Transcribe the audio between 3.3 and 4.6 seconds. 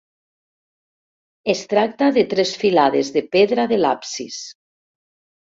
pedra de l'absis.